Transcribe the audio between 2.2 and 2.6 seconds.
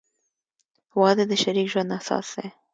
دی.